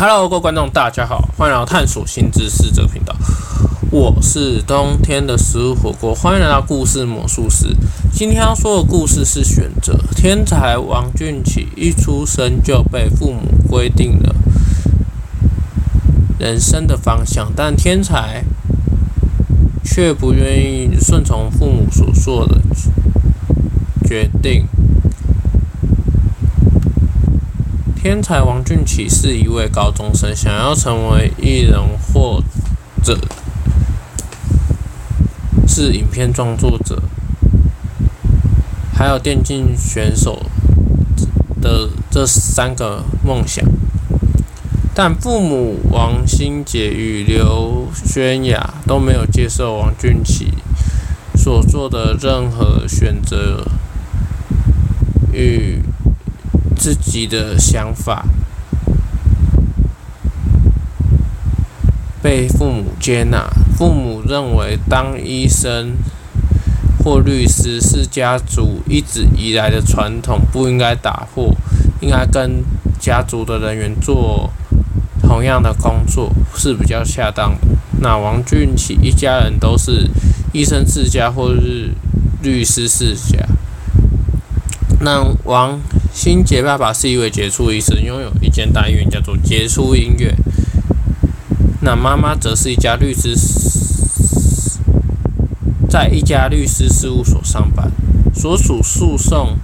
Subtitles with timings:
[0.00, 3.16] Hello，各位观众，大家好，欢迎来到探索新知识这个频道。
[3.90, 7.76] 我是冬天的食物火锅，欢迎来到故事魔术师。
[8.12, 9.98] 今天要说的故事是选择。
[10.14, 14.36] 天才王俊启一出生就被父母规定了
[16.38, 18.44] 人生的方向，但天才
[19.82, 22.60] 却不愿意顺从父母所做的
[24.06, 24.68] 决定。
[28.00, 31.80] 天才王俊奇是一位高中生，想要成为艺人
[32.12, 32.40] 或
[33.02, 33.18] 者
[35.66, 37.02] 是影片创作者，
[38.94, 40.46] 还有电竞选手
[41.60, 43.64] 的这三个梦想。
[44.94, 50.52] 但父母王心杰与刘轩雅都没有接受王俊奇
[51.34, 53.66] 所做的任何选择
[55.32, 55.82] 与。
[56.78, 58.24] 自己的想法
[62.22, 63.50] 被父母接纳。
[63.76, 65.96] 父母认为当医生
[67.04, 71.54] 或律师是家族一直以来的传统，不应该打破，
[72.00, 72.64] 应该跟
[72.98, 74.50] 家族的人员做
[75.22, 77.68] 同样的工作是比较恰当的。
[78.00, 80.08] 那王俊启一家人都是
[80.52, 81.90] 医生世家或是
[82.42, 83.46] 律师世家。
[85.00, 85.80] 那王
[86.12, 90.34] 心洁爸爸是一位杰出医生，拥有一间大医院，叫做杰出医院。
[91.80, 93.36] 那妈妈则是一家律师，
[95.88, 97.92] 在一家律师事务所上班，
[98.34, 99.56] 所属诉讼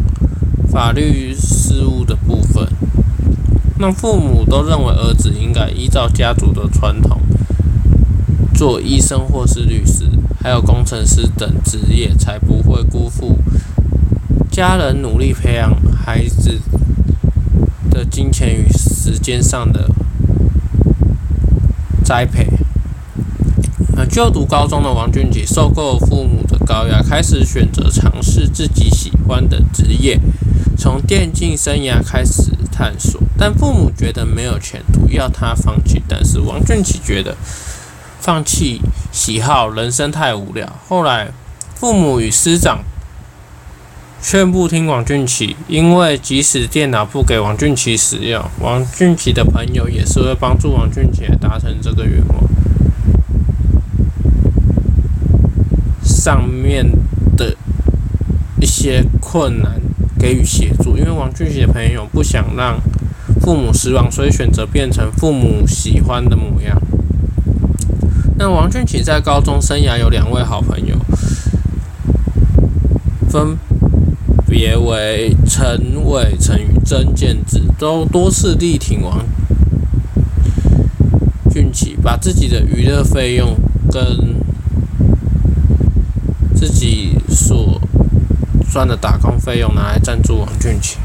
[0.71, 2.69] 法律事务的部分。
[3.79, 7.21] 那父母都认为儿子应该依照家族的传统，
[8.55, 10.09] 做医生或是律师，
[10.41, 13.37] 还有工程师等职业，才不会辜负。
[14.55, 15.75] 家人努力培养
[16.07, 16.61] 孩子
[17.91, 19.91] 的金钱与时间上的
[22.05, 22.47] 栽培。
[23.97, 30.21] 呃，就读高中的王俊启受够父母的高压，开始选择尝试自己喜欢的职业，
[30.79, 33.21] 从电竞生涯开始探索。
[33.37, 36.01] 但父母觉得没有前途，要他放弃。
[36.07, 37.37] 但是王俊启觉得
[38.21, 40.79] 放弃喜好，人生太无聊。
[40.89, 41.33] 后来，
[41.75, 42.85] 父母与师长。
[44.27, 52.43] 劝不听王俊奇，因为即使电脑不给王俊奇使用，王俊奇的朋友也是会帮助王俊奇达成这个愿望。
[56.03, 56.91] 上面
[57.37, 57.55] 的
[58.59, 59.79] 一些困难
[60.19, 62.81] 给予协助，因为王俊奇的朋友不想让
[63.43, 66.81] 父母失望，所以选择变成父母喜欢的模样。
[68.39, 70.97] 那王俊奇在高中生涯有两位好朋友，
[73.29, 73.59] 分。
[74.57, 79.27] 别为陈伟成与曾建志都多次力挺王
[81.51, 83.57] 俊奇，把自己的娱乐费用
[83.91, 84.37] 跟
[86.55, 87.81] 自己所
[88.71, 90.99] 赚的打工费用拿来赞助王俊奇。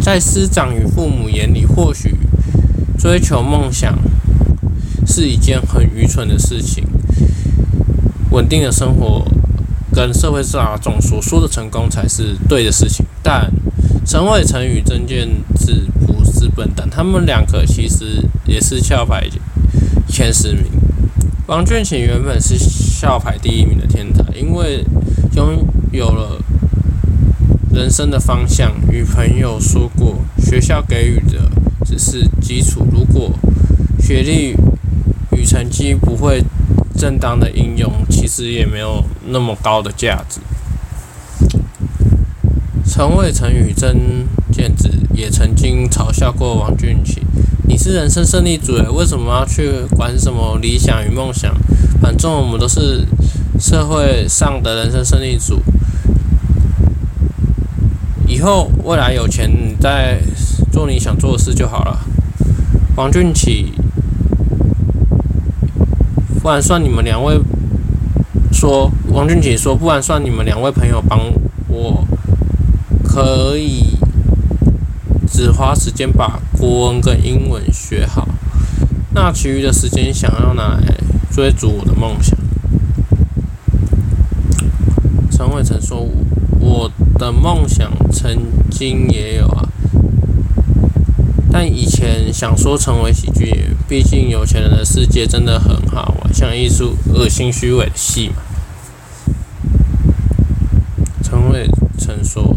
[0.00, 2.16] 在师长与父母眼里，或许
[2.96, 3.98] 追求梦想
[5.04, 6.84] 是一件很愚蠢的事情，
[8.30, 9.26] 稳定的生活。
[9.98, 13.50] 跟社会大众所说的成功才是对的事情，但
[14.06, 15.28] 陈伟成与曾建
[15.58, 19.28] 志不是笨蛋，他们两个其实也是校排
[20.06, 20.66] 前十名。
[21.48, 24.84] 王俊启原本是校排第一名的天才，因为
[25.34, 26.40] 拥有了
[27.72, 28.70] 人生的方向。
[28.92, 31.50] 与朋友说过，学校给予的
[31.84, 33.32] 只是基础，如果
[33.98, 34.54] 学历
[35.36, 36.44] 与成绩不会。
[36.98, 40.40] 正当的应用其实也没有那么高的价值。
[42.84, 47.22] 陈伟成与曾建志也曾经嘲笑过王俊启
[47.68, 51.54] ：“你是人生胜利组诶，为什么要去管什么理想与梦想？
[52.02, 53.06] 反正我们都是
[53.60, 55.62] 社会上的人生胜利组。
[58.26, 60.20] 以后未来有钱，你再
[60.72, 62.00] 做你想做的事就好了。”
[62.96, 63.72] 王俊启。
[66.48, 67.38] 不然算你们两位
[68.50, 71.20] 说，王俊杰说，不然算你们两位朋友帮
[71.68, 72.02] 我，
[73.04, 73.98] 可以
[75.30, 78.26] 只花时间把国文跟英文学好，
[79.12, 80.94] 那其余的时间想要拿来
[81.30, 82.34] 追逐我的梦想。
[85.30, 86.08] 陈伟成说，
[86.58, 88.34] 我的梦想曾
[88.70, 89.67] 经也有啊。
[91.50, 98.36] 但以前想说成为喜剧演员，毕竟有钱人的世界真的很好玩，像一出恶心虚伪的戏嘛。
[101.22, 101.68] 陈伟
[101.98, 102.56] 成说，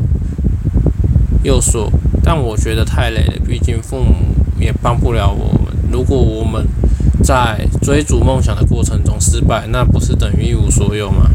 [1.43, 1.91] 又说
[2.23, 4.15] 但我觉得太累了，毕竟父母
[4.59, 5.73] 也帮不了我们。
[5.91, 6.67] 如果我们
[7.23, 11.29] 在追逐梦想的过程中失败，那不是等于一无所有吗？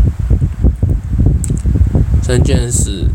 [2.23, 3.09] 曾建时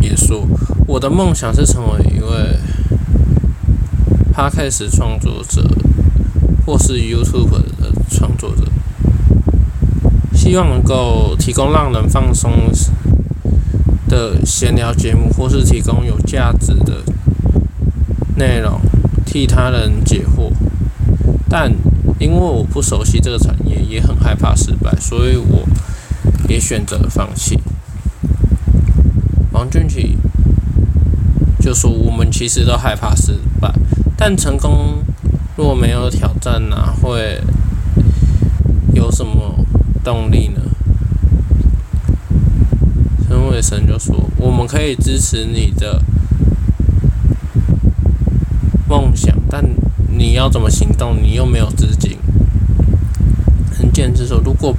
[0.00, 0.46] 也说，
[0.86, 2.58] 我的梦想是成为一位
[4.32, 5.62] p 开始创作者，
[6.66, 8.64] 或是 YouTube 的创作者，
[10.34, 12.70] 希望能够提供让人放松
[14.08, 17.02] 的闲聊节目，或是提供有价值的
[18.36, 18.78] 内容，
[19.24, 20.52] 替他人解惑。
[21.48, 21.72] 但
[22.20, 25.66] 因为我不熟悉这个产业，也很害怕失败，所以我
[26.48, 27.58] 也选择了放弃。
[29.52, 30.13] 王俊奇
[31.64, 33.72] 就说：“我们其实都害怕失败，
[34.18, 35.02] 但成功
[35.56, 37.40] 若没有挑战，哪会
[38.92, 39.64] 有什么
[40.04, 40.60] 动力呢？”
[43.26, 46.02] 陈伟成就说：“我们可以支持你的
[48.86, 49.64] 梦想，但
[50.14, 51.16] 你要怎么行动？
[51.22, 52.18] 你又没有资金。”
[53.74, 54.76] 陈建之说：“如果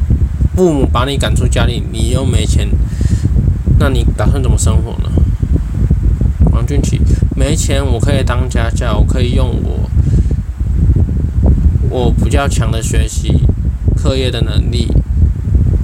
[0.56, 2.70] 父母把你赶出家里，你又没钱，
[3.80, 5.10] 那你打算怎么生活呢？”
[6.52, 7.00] 王俊奇
[7.36, 9.90] ：“没钱，我可以当家教，我可以用我
[11.90, 13.46] 我比较强的学习
[13.96, 14.88] 课业的能力。”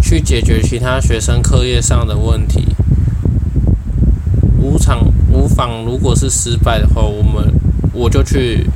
[0.04, 2.76] 去解决其他学生课业上的问题，
[4.58, 5.00] 无偿
[5.30, 5.86] 无妨。
[5.86, 7.54] 如果是失败的话，我们
[7.94, 8.68] 我就去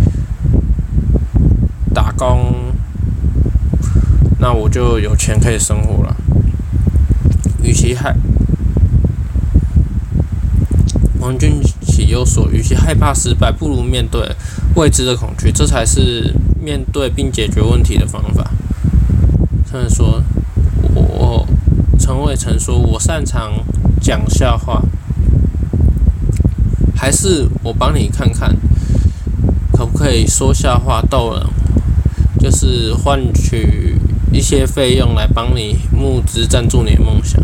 [1.93, 2.53] 打工，
[4.39, 6.15] 那我就有钱可以生活了。
[7.61, 8.15] 与其害，
[11.19, 11.59] 王俊
[11.95, 14.21] 启又说，与其害怕失败，不如面对
[14.75, 18.51] 未知的恐惧，这才是面对并解决问题的方法。
[19.71, 20.21] 他们说。
[20.95, 21.45] 我
[21.99, 23.51] 陈伟成说：“我擅长
[23.99, 24.81] 讲笑话，
[26.95, 28.55] 还是我帮你看看，
[29.73, 31.45] 可不可以说笑话逗人？
[32.39, 33.97] 就是换取
[34.31, 37.41] 一些费用来帮你募资赞助你的梦想，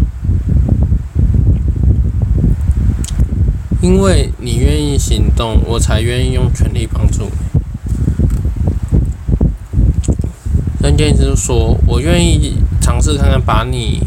[3.82, 7.32] 因为你愿意行动，我才愿意用全力帮助你。”
[10.80, 14.04] 关键就是说，我愿意尝试看看，把你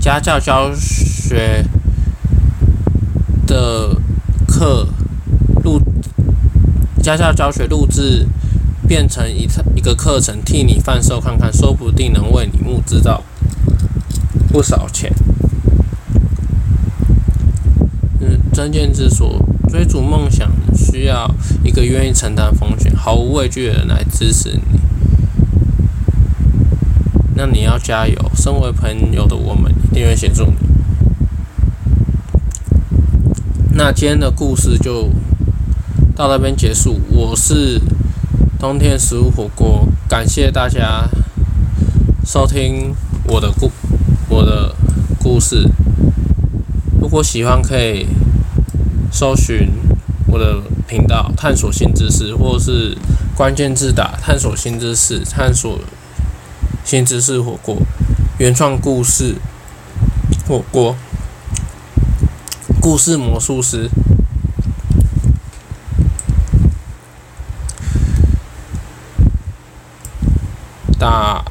[0.00, 1.64] 家教教学
[3.46, 3.96] 的
[4.46, 4.86] 课
[5.62, 5.80] 录
[7.02, 8.26] 家教教学录制
[8.86, 13.22] 变成一一个课程，替你贩售看看，说不定能为你募资到
[14.52, 15.12] 不少钱。
[18.54, 21.28] 嗯，曾建之所，追逐梦想需要
[21.64, 24.62] 一个愿意承担风险、毫无畏惧的人来支持你。
[27.34, 30.54] 那你要加油，身为朋友的我们一定会协助你。
[33.72, 35.10] 那今天的故事就
[36.14, 37.00] 到那边结束。
[37.10, 37.80] 我是
[38.60, 41.08] 冬天食物火锅，感谢大家
[42.24, 42.94] 收听
[43.26, 43.72] 我的故
[44.28, 44.72] 我的
[45.18, 45.68] 故事。
[47.00, 48.06] 如果喜欢，可以。
[49.14, 49.70] 搜寻
[50.26, 52.98] 我的频道，探索新知识，或是
[53.36, 55.78] 关键字打“探索新知识”，探索
[56.84, 57.76] 新知识火锅，
[58.38, 59.36] 原创故事
[60.48, 60.96] 火锅，
[62.80, 63.88] 故事魔术师，
[70.98, 71.44] 打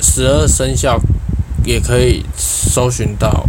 [0.00, 1.00] 十二生肖
[1.64, 3.46] 也可以搜寻到。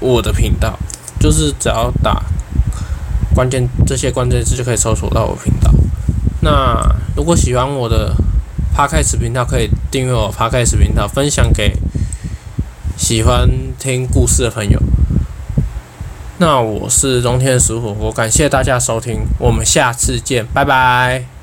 [0.00, 0.78] 我的频道
[1.20, 2.22] 就是只要打
[3.34, 5.70] 关键这些关键字就可以搜索到我频道。
[6.40, 6.82] 那
[7.14, 8.14] 如果喜欢我的
[8.74, 11.76] Podcast 频道，可以订阅我 Podcast 频道，分享给
[12.96, 14.80] 喜欢听故事的朋友。
[16.38, 21.39] 那我是冬天的食火锅，感谢大家收听，我们下次见，拜拜。